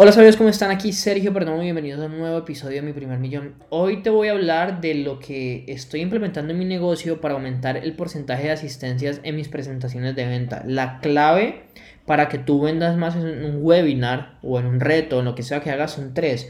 [0.00, 0.70] Hola sabios, ¿cómo están?
[0.70, 3.56] Aquí Sergio Perdón, bienvenidos a un nuevo episodio de Mi Primer Millón.
[3.68, 7.76] Hoy te voy a hablar de lo que estoy implementando en mi negocio para aumentar
[7.76, 10.62] el porcentaje de asistencias en mis presentaciones de venta.
[10.64, 11.64] La clave
[12.06, 15.42] para que tú vendas más en un webinar o en un reto, en lo que
[15.42, 16.48] sea que hagas, son tres.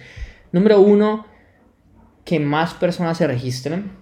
[0.53, 1.25] Número uno,
[2.27, 3.93] que más personas se registren.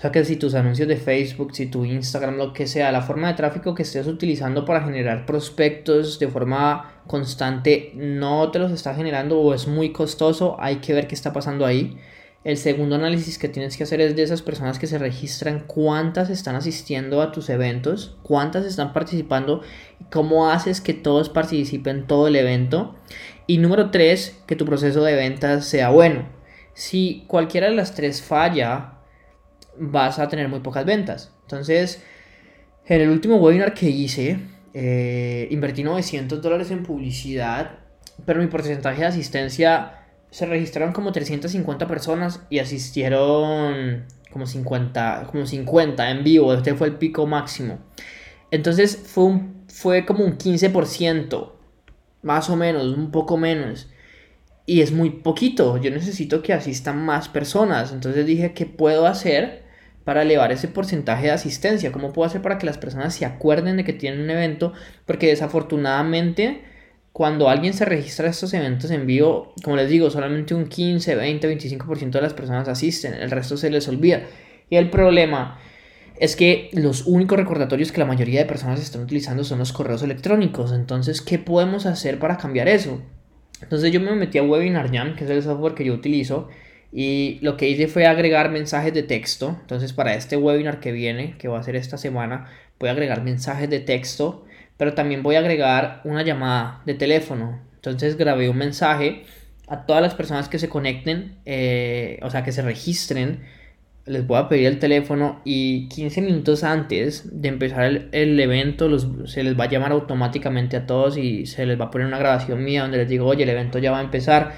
[0.00, 3.02] O sea que si tus anuncios de Facebook, si tu Instagram, lo que sea, la
[3.02, 8.72] forma de tráfico que estés utilizando para generar prospectos de forma constante no te los
[8.72, 11.98] está generando o es muy costoso, hay que ver qué está pasando ahí.
[12.44, 16.30] El segundo análisis que tienes que hacer es de esas personas que se registran, cuántas
[16.30, 19.60] están asistiendo a tus eventos, cuántas están participando,
[20.10, 22.94] cómo haces que todos participen todo el evento.
[23.46, 26.24] Y número tres, que tu proceso de ventas sea bueno.
[26.72, 28.94] Si cualquiera de las tres falla,
[29.80, 31.32] vas a tener muy pocas ventas.
[31.42, 32.02] Entonces,
[32.86, 34.38] en el último webinar que hice,
[34.74, 37.78] eh, invertí 900 dólares en publicidad,
[38.26, 39.94] pero mi porcentaje de asistencia
[40.30, 46.52] se registraron como 350 personas y asistieron como 50, como 50 en vivo.
[46.54, 47.78] Este fue el pico máximo.
[48.50, 51.52] Entonces fue, un, fue como un 15%,
[52.22, 53.88] más o menos, un poco menos.
[54.66, 55.78] Y es muy poquito.
[55.78, 57.92] Yo necesito que asistan más personas.
[57.92, 59.69] Entonces dije, ¿qué puedo hacer?
[60.04, 61.92] Para elevar ese porcentaje de asistencia?
[61.92, 64.72] ¿Cómo puedo hacer para que las personas se acuerden de que tienen un evento?
[65.06, 66.62] Porque desafortunadamente
[67.12, 71.16] cuando alguien se registra a estos eventos en vivo, como les digo, solamente un 15,
[71.16, 74.22] 20, 25% de las personas asisten, el resto se les olvida.
[74.68, 75.58] Y el problema
[76.20, 80.02] es que los únicos recordatorios que la mayoría de personas están utilizando son los correos
[80.02, 80.72] electrónicos.
[80.72, 83.02] Entonces, ¿qué podemos hacer para cambiar eso?
[83.60, 86.48] Entonces yo me metí a Webinar Jam, que es el software que yo utilizo,
[86.92, 89.56] y lo que hice fue agregar mensajes de texto.
[89.60, 92.46] Entonces para este webinar que viene, que va a ser esta semana,
[92.78, 94.44] voy a agregar mensajes de texto,
[94.76, 97.60] pero también voy a agregar una llamada de teléfono.
[97.76, 99.24] Entonces grabé un mensaje
[99.68, 103.40] a todas las personas que se conecten, eh, o sea, que se registren.
[104.04, 109.44] Les voy a pedir el teléfono y 15 minutos antes de empezar el, evento se
[109.44, 112.64] les va a llamar automáticamente a todos y se les va a poner una grabación
[112.64, 114.54] mía donde les digo, oye, el evento ya va a empezar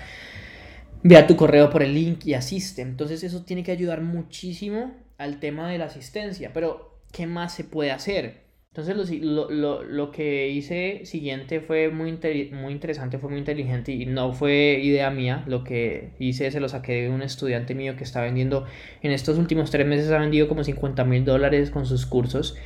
[1.02, 2.82] Vea tu correo por el link y asiste.
[2.82, 6.52] Entonces eso tiene que ayudar muchísimo al tema de la asistencia.
[6.52, 8.42] Pero, ¿qué más se puede hacer?
[8.74, 12.18] Entonces lo, lo, lo que hice siguiente fue muy,
[12.52, 15.44] muy interesante, fue muy inteligente y no fue idea mía.
[15.46, 18.64] Lo que hice se lo saqué de un estudiante mío que está vendiendo,
[19.02, 22.56] en estos últimos tres meses ha vendido como 50 mil dólares con sus cursos.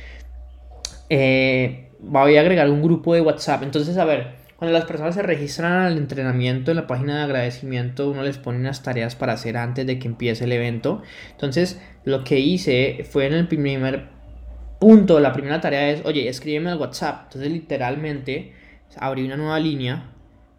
[1.09, 3.63] Eh, voy a agregar un grupo de WhatsApp.
[3.63, 8.09] Entonces, a ver, cuando las personas se registran al entrenamiento en la página de agradecimiento,
[8.09, 11.03] uno les pone unas tareas para hacer antes de que empiece el evento.
[11.31, 14.07] Entonces, lo que hice fue en el primer
[14.79, 17.25] punto, la primera tarea es, oye, escríbeme al WhatsApp.
[17.25, 18.53] Entonces, literalmente,
[18.97, 20.09] abrí una nueva línea.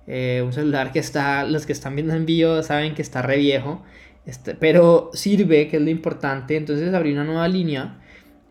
[0.07, 3.37] Eh, un celular que está, los que están viendo en vivo saben que está re
[3.37, 3.83] viejo,
[4.25, 6.57] este, pero sirve, que es lo importante.
[6.57, 7.99] Entonces, abrí una nueva línea.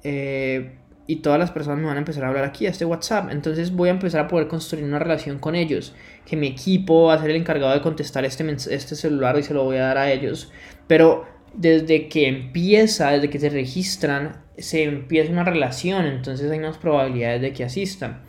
[0.03, 0.73] Eh,
[1.07, 3.31] y todas las personas me van a empezar a hablar aquí a este WhatsApp.
[3.31, 5.95] Entonces voy a empezar a poder construir una relación con ellos.
[6.25, 9.53] Que mi equipo va a ser el encargado de contestar este, este celular y se
[9.53, 10.51] lo voy a dar a ellos.
[10.85, 16.05] Pero desde que empieza, desde que se registran, se empieza una relación.
[16.05, 18.21] Entonces hay más probabilidades de que asistan.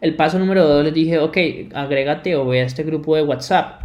[0.00, 1.36] El paso número dos les dije, ok,
[1.74, 3.83] agrégate o ve a este grupo de WhatsApp.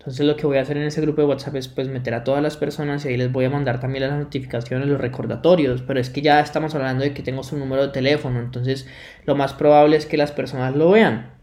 [0.00, 2.24] Entonces lo que voy a hacer en ese grupo de WhatsApp es pues meter a
[2.24, 6.00] todas las personas y ahí les voy a mandar también las notificaciones, los recordatorios, pero
[6.00, 8.86] es que ya estamos hablando de que tengo su número de teléfono, entonces
[9.26, 11.34] lo más probable es que las personas lo vean.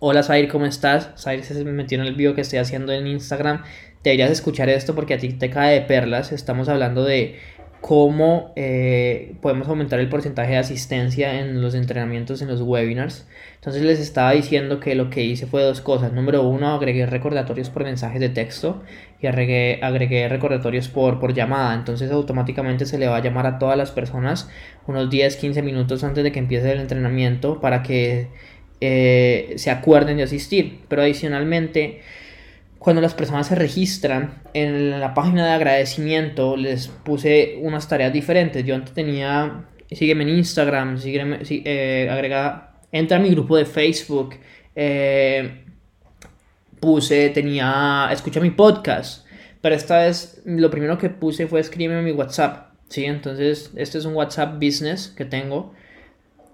[0.00, 1.10] Hola Zair, ¿cómo estás?
[1.16, 3.62] Zair se metió en el video que estoy haciendo en Instagram.
[4.02, 6.32] Deberías escuchar esto porque a ti te cae de perlas.
[6.32, 7.38] Estamos hablando de
[7.86, 13.28] cómo eh, podemos aumentar el porcentaje de asistencia en los entrenamientos, en los webinars.
[13.56, 16.10] Entonces les estaba diciendo que lo que hice fue dos cosas.
[16.10, 18.82] Número uno, agregué recordatorios por mensajes de texto
[19.20, 21.74] y agregué, agregué recordatorios por, por llamada.
[21.74, 24.48] Entonces automáticamente se le va a llamar a todas las personas
[24.86, 28.28] unos 10-15 minutos antes de que empiece el entrenamiento para que
[28.80, 30.80] eh, se acuerden de asistir.
[30.88, 32.00] Pero adicionalmente
[32.84, 38.62] cuando las personas se registran en la página de agradecimiento les puse unas tareas diferentes.
[38.62, 44.34] Yo antes tenía, sígueme en Instagram, sígueme, eh, agrega, entra a mi grupo de Facebook,
[44.76, 45.64] eh,
[46.78, 49.26] puse, tenía, escucha mi podcast,
[49.62, 53.06] pero esta vez lo primero que puse fue escribirme mi WhatsApp, ¿sí?
[53.06, 55.72] Entonces, este es un WhatsApp business que tengo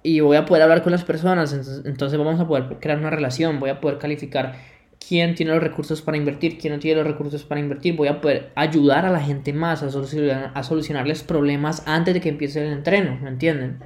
[0.04, 1.52] y voy a poder hablar con las personas,
[1.84, 6.02] entonces vamos a poder crear una relación, voy a poder calificar quién tiene los recursos
[6.02, 7.96] para invertir, quién no tiene los recursos para invertir.
[7.96, 12.20] Voy a poder ayudar a la gente más a, solucionar, a solucionarles problemas antes de
[12.20, 13.80] que empiece el entreno, ¿me entienden?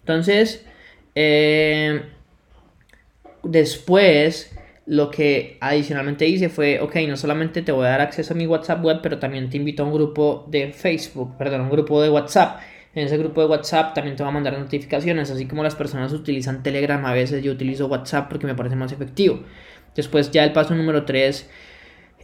[0.00, 0.66] Entonces,
[1.14, 2.02] eh,
[3.42, 8.36] después lo que adicionalmente hice fue, ok, no solamente te voy a dar acceso a
[8.36, 12.00] mi WhatsApp web, pero también te invito a un grupo de Facebook, perdón, un grupo
[12.00, 12.60] de WhatsApp.
[12.94, 16.12] En ese grupo de WhatsApp también te va a mandar notificaciones, así como las personas
[16.12, 19.40] utilizan Telegram, a veces yo utilizo WhatsApp porque me parece más efectivo.
[19.96, 21.48] Después ya el paso número 3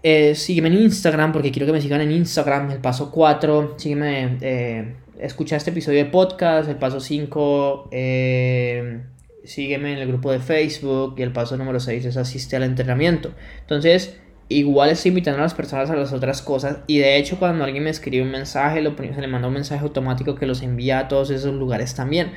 [0.03, 2.71] es sígueme en Instagram porque quiero que me sigan en Instagram.
[2.71, 6.69] El paso 4, sígueme, eh, escucha este episodio de podcast.
[6.69, 9.01] El paso 5, eh,
[9.45, 13.33] sígueme en el grupo de Facebook y el paso número 6 es asiste al entrenamiento.
[13.61, 17.65] Entonces, igual estoy invitando a las personas a las otras cosas y de hecho cuando
[17.65, 21.01] alguien me escribe un mensaje, lo, se le manda un mensaje automático que los envía
[21.01, 22.33] a todos esos lugares también.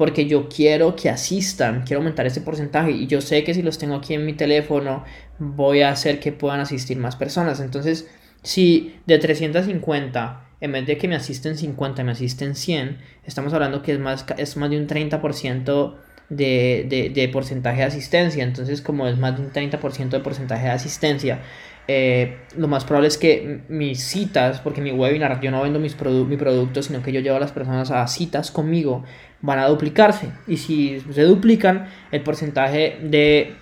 [0.00, 3.76] Porque yo quiero que asistan, quiero aumentar ese porcentaje y yo sé que si los
[3.76, 5.04] tengo aquí en mi teléfono
[5.38, 7.60] voy a hacer que puedan asistir más personas.
[7.60, 8.08] Entonces,
[8.42, 13.82] si de 350 en vez de que me asisten 50, me asisten 100, estamos hablando
[13.82, 15.94] que es más, es más de un 30%
[16.30, 18.42] de, de, porcentaje de asistencia.
[18.42, 21.40] Entonces, como es más de un 30% de porcentaje de asistencia,
[21.88, 25.96] eh, lo más probable es que mis citas, porque mi webinar, yo no vendo mis
[26.00, 29.04] mi productos, sino que yo llevo a las personas a citas conmigo,
[29.42, 30.30] van a duplicarse.
[30.46, 33.56] Y si se duplican, el porcentaje de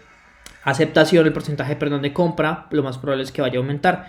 [0.63, 4.07] aceptación, el porcentaje, perdón, de compra, lo más probable es que vaya a aumentar.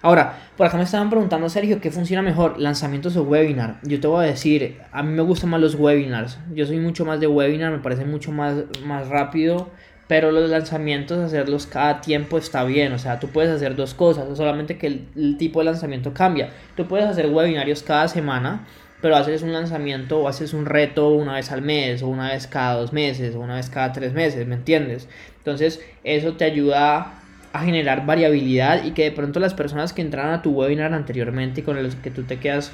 [0.00, 3.80] Ahora, por acá me estaban preguntando, Sergio, ¿qué funciona mejor, lanzamientos o webinar?
[3.82, 6.38] Yo te voy a decir, a mí me gustan más los webinars.
[6.54, 9.70] Yo soy mucho más de webinar, me parece mucho más, más rápido.
[10.06, 12.92] Pero los lanzamientos, hacerlos cada tiempo está bien.
[12.92, 16.50] O sea, tú puedes hacer dos cosas, solamente que el, tipo de lanzamiento cambia.
[16.76, 18.66] Tú puedes hacer webinarios cada semana,
[19.02, 22.46] pero haces un lanzamiento o haces un reto una vez al mes, o una vez
[22.46, 25.08] cada dos meses, o una vez cada tres meses, ¿me entiendes?
[25.38, 27.17] Entonces, eso te ayuda
[27.58, 31.60] a generar variabilidad y que de pronto las personas que entraron a tu webinar anteriormente
[31.60, 32.72] y con los que tú te quedas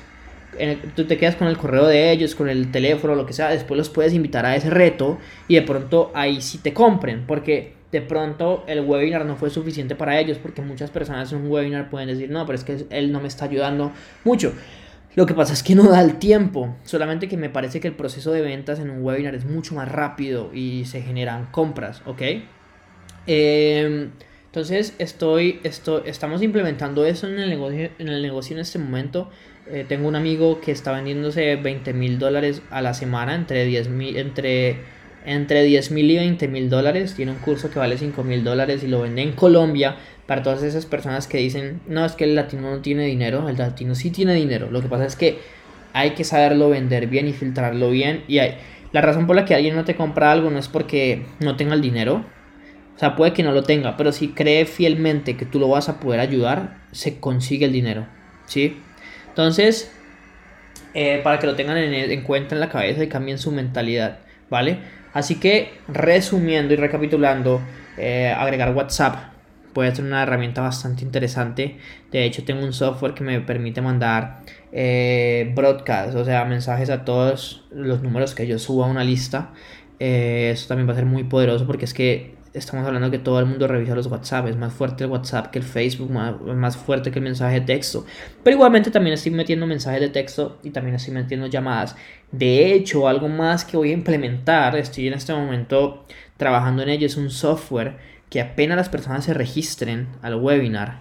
[0.95, 3.77] tú te quedas con el correo de ellos, con el teléfono, lo que sea, después
[3.77, 8.03] los puedes invitar a ese reto y de pronto ahí sí te compren, porque de
[8.03, 12.09] pronto el webinar no fue suficiente para ellos, porque muchas personas en un webinar pueden
[12.09, 13.93] decir, no, pero es que él no me está ayudando
[14.25, 14.53] mucho.
[15.15, 17.95] Lo que pasa es que no da el tiempo, solamente que me parece que el
[17.95, 22.23] proceso de ventas en un webinar es mucho más rápido y se generan compras, ¿ok?
[23.29, 24.09] Eh,
[24.55, 29.29] entonces estoy, estamos implementando eso en el negocio en, el negocio en este momento.
[29.69, 33.89] Eh, tengo un amigo que está vendiéndose 20 mil dólares a la semana entre 10
[33.89, 34.77] mil entre,
[35.27, 37.15] entre y 20 mil dólares.
[37.17, 39.97] Tiene un curso que vale 5 mil dólares y lo vende en Colombia
[40.29, 43.49] para todas esas personas que dicen, no, es que el latino no tiene dinero.
[43.49, 44.71] El latino sí tiene dinero.
[44.71, 45.41] Lo que pasa es que
[45.95, 48.23] hay que saberlo vender bien y filtrarlo bien.
[48.29, 48.55] Y hay,
[48.93, 51.75] la razón por la que alguien no te compra algo no es porque no tenga
[51.75, 52.25] el dinero
[52.95, 55.89] o sea, puede que no lo tenga, pero si cree fielmente que tú lo vas
[55.89, 58.07] a poder ayudar, se consigue el dinero.
[58.47, 58.81] ¿Sí?
[59.29, 59.93] Entonces,
[60.95, 64.19] eh, para que lo tengan en, cuenta en la cabeza y cambien su mentalidad.
[64.49, 64.79] ¿Vale?
[65.13, 67.61] Así que, resumiendo y recapitulando,
[67.97, 69.33] eh, agregar WhatsApp
[69.73, 71.79] puede ser una herramienta bastante interesante.
[72.13, 77.05] De hecho, tengo un software que me permite mandar eh, broadcast, o sea, mensajes a
[77.05, 79.53] todos los números que yo suba a una lista.
[79.99, 83.47] eso también va a ser muy poderoso porque es que estamos hablando que todo el
[83.47, 87.11] mundo revisa los WhatsApp, es más fuerte el WhatsApp que el Facebook, más, más, fuerte
[87.11, 88.07] que el mensaje de texto.
[88.43, 91.97] Pero igualmente también estoy metiendo mensajes de texto y también estoy metiendo llamadas.
[92.31, 96.07] De hecho, algo más que voy a implementar, estoy en este momento
[96.37, 97.97] trabajando en ello, es un software
[98.31, 101.01] que apenas las personas se registren al webinar,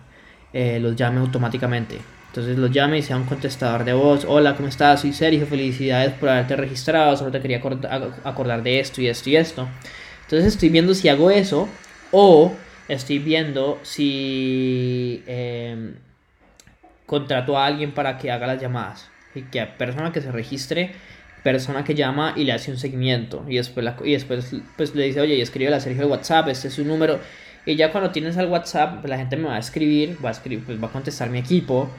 [0.53, 1.99] eh, los llame automáticamente.
[2.27, 4.25] Entonces los llame y sea un contestador de voz.
[4.27, 5.01] Hola, ¿cómo estás?
[5.01, 7.15] Soy Sergio, felicidades por haberte registrado.
[7.15, 9.67] Solo te quería acordar de esto y esto y esto.
[10.23, 11.69] Entonces estoy viendo si hago eso
[12.11, 12.53] o
[12.87, 15.95] estoy viendo si em,
[17.05, 19.09] contrato a alguien para que haga las llamadas.
[19.35, 20.91] Y que persona que se registre,
[21.43, 23.45] persona que llama y le hace un seguimiento.
[23.47, 26.67] Y después, y después pues, le dice, oye, y escribe la Sergio de WhatsApp, este
[26.67, 27.19] es su número.
[27.65, 30.31] Y ya cuando tienes el WhatsApp, pues, la gente me va a escribir, va a
[30.33, 31.89] escribir, pues va a contestar mi equipo.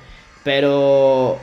[0.44, 1.40] Pero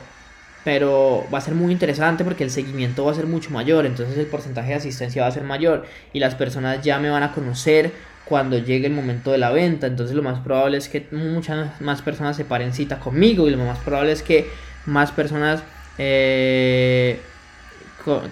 [0.64, 4.16] pero va a ser muy interesante porque el seguimiento va a ser mucho mayor, entonces
[4.16, 7.32] el porcentaje de asistencia va a ser mayor y las personas ya me van a
[7.32, 7.92] conocer
[8.24, 12.02] cuando llegue el momento de la venta, entonces lo más probable es que muchas más
[12.02, 14.48] personas se paren cita conmigo y lo más probable es que
[14.86, 15.62] más personas
[15.98, 17.18] eh,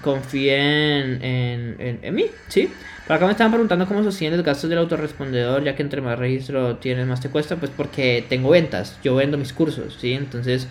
[0.03, 2.73] confíen en, en, mí, ¿sí?
[3.07, 6.19] Por acá me estaban preguntando cómo sostienen los gastos del autorrespondedor, ya que entre más
[6.19, 10.15] registro tienes, más te cuesta, pues porque tengo ventas, yo vendo mis cursos, ¿sí?
[10.15, 10.69] Entonces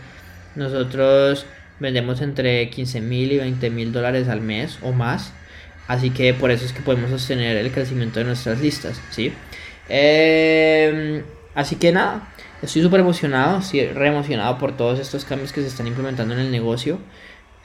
[0.56, 1.46] nosotros
[1.80, 5.34] vendemos entre 15 mil y 20 mil dólares al mes o más.
[5.88, 9.34] Así que por eso es que podemos sostener el crecimiento de nuestras listas, ¿sí?
[9.88, 11.24] Em,
[11.56, 15.68] así que nada, estoy súper emocionado, estoy re emocionado por todos estos cambios que se
[15.68, 17.00] están implementando en el negocio.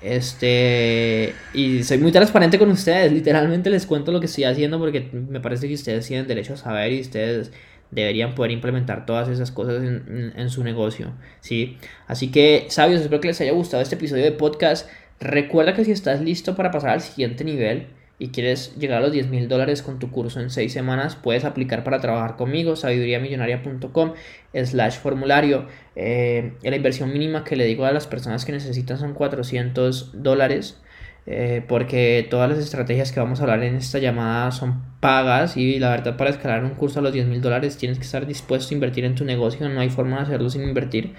[0.04, 5.08] Este, y soy muy transparente con ustedes, literalmente les cuento lo que estoy haciendo porque
[5.12, 7.52] me parece que ustedes tienen derecho a saber y ustedes
[7.90, 11.78] deberían poder implementar todas esas cosas en, su negocio, ¿sí?
[12.06, 14.90] Así que, sabios, espero que les haya gustado este episodio de podcast.
[15.20, 17.86] Recuerda que si estás listo para pasar al siguiente nivel
[18.18, 21.44] y quieres llegar a los 10 mil dólares con tu curso en 6 semanas, puedes
[21.44, 24.12] aplicar para trabajar conmigo, sabiduriamillonaria.com
[24.52, 25.66] slash formulario.
[25.96, 30.80] Eh, la inversión mínima que le digo a las personas que necesitan son 400 dólares
[31.26, 35.78] eh, porque todas las estrategias que vamos a hablar en esta llamada son pagas y
[35.78, 38.74] la verdad para escalar un curso a los 10 mil dólares tienes que estar dispuesto
[38.74, 41.14] a invertir en tu negocio, no hay forma de hacerlo sin invertir.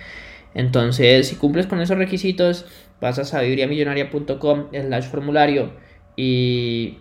[0.53, 2.65] Entonces, si cumples con esos requisitos,
[3.01, 5.73] vas a sabiduriamillonaria.com slash formulario
[6.15, 6.99] y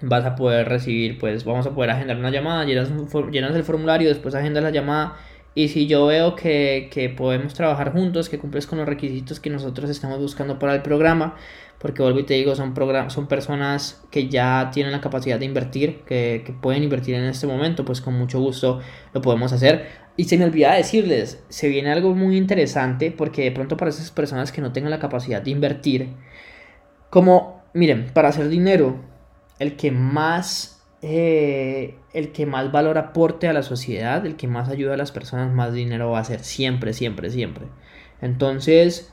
[0.00, 2.90] vas a poder recibir, pues vamos a poder agendar una llamada, llenas,
[3.30, 5.16] llenas el formulario, después agendas la llamada
[5.54, 9.50] y si yo veo que, que podemos trabajar juntos, que cumples con los requisitos que
[9.50, 11.36] nosotros estamos buscando para el programa,
[11.78, 12.74] porque vuelvo y te digo, son,
[13.08, 17.46] son personas que ya tienen la capacidad de invertir, que, que, pueden invertir en este
[17.46, 18.80] momento, pues con mucho gusto
[19.12, 19.86] lo podemos hacer.
[20.16, 24.10] Y se me olvida decirles, se viene algo muy interesante, porque de pronto para esas
[24.10, 26.14] personas que no tengan la capacidad de invertir,
[27.10, 28.96] como, miren, para hacer dinero,
[29.58, 34.68] el que más, eh, el que más valor aporte a la sociedad, el que más
[34.68, 37.66] ayuda a las personas, más dinero va a ser, siempre, siempre, siempre.
[38.20, 39.12] Entonces,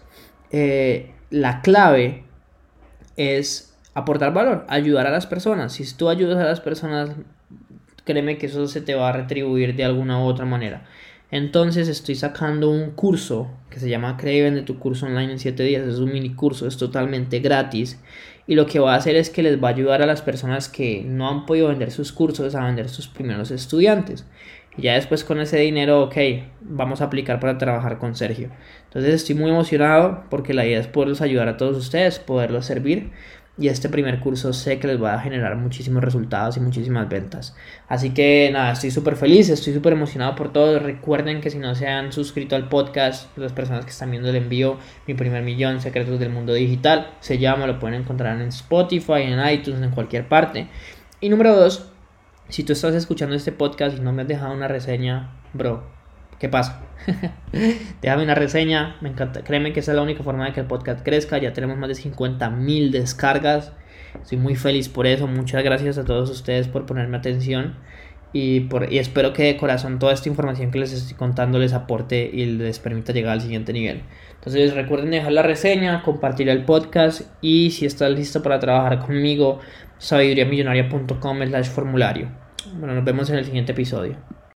[0.51, 2.23] eh, la clave
[3.15, 5.73] es aportar valor, ayudar a las personas.
[5.73, 7.11] Si tú ayudas a las personas,
[8.05, 10.85] créeme que eso se te va a retribuir de alguna u otra manera.
[11.31, 15.61] Entonces estoy sacando un curso que se llama Cree Vende tu curso online en 7
[15.63, 15.87] días.
[15.87, 17.99] Es un mini curso, es totalmente gratis.
[18.49, 20.69] Y lo que va a hacer es que les va a ayudar a las personas
[20.69, 24.25] que no han podido vender sus cursos a vender sus primeros estudiantes.
[24.75, 26.15] Y ya después con ese dinero, ok,
[26.61, 28.49] vamos a aplicar para trabajar con Sergio.
[28.85, 33.11] Entonces estoy muy emocionado porque la idea es poderlos ayudar a todos ustedes, poderlos servir.
[33.59, 37.55] Y este primer curso sé que les va a generar muchísimos resultados y muchísimas ventas.
[37.89, 40.79] Así que nada, estoy súper feliz, estoy súper emocionado por todo.
[40.79, 44.37] Recuerden que si no se han suscrito al podcast, las personas que están viendo el
[44.37, 49.23] envío, mi primer millón, secretos del mundo digital, se llama, lo pueden encontrar en Spotify,
[49.23, 50.69] en iTunes, en cualquier parte.
[51.19, 51.91] Y número dos,
[52.47, 55.98] si tú estás escuchando este podcast y no me has dejado una reseña, bro,
[56.39, 56.81] ¿qué pasa?
[58.01, 59.43] Déjame una reseña, me encanta.
[59.43, 61.37] Créeme que esa es la única forma de que el podcast crezca.
[61.37, 63.73] Ya tenemos más de 50 mil descargas.
[64.21, 65.27] Estoy muy feliz por eso.
[65.27, 67.75] Muchas gracias a todos ustedes por ponerme atención.
[68.31, 71.73] Y, por, y espero que de corazón toda esta información que les estoy contando les
[71.73, 74.03] aporte y les permita llegar al siguiente nivel.
[74.35, 79.59] Entonces recuerden dejar la reseña, compartir el podcast y si estás listo para trabajar conmigo,
[79.97, 82.29] sabiduriamillonaria.com slash formulario.
[82.75, 84.38] Bueno, nos vemos en el siguiente episodio.